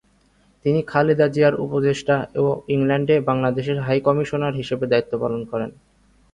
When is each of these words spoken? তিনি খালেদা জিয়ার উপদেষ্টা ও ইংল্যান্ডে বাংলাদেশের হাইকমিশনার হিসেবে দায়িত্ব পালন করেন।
তিনি 0.65 0.79
খালেদা 0.87 1.27
জিয়ার 1.27 1.55
উপদেষ্টা 1.65 2.15
ও 2.37 2.45
ইংল্যান্ডে 2.67 3.15
বাংলাদেশের 3.29 3.77
হাইকমিশনার 3.81 4.57
হিসেবে 4.59 4.85
দায়িত্ব 4.87 5.13
পালন 5.23 5.41
করেন। 5.51 5.69